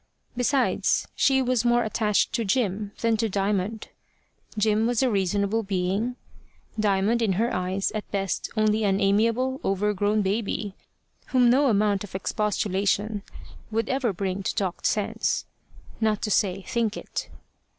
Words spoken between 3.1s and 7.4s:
to Diamond: Jim was a reasonable being, Diamond in